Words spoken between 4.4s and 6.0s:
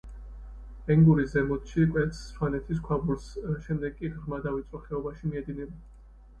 და ვიწრო ხეობაში მიედინება.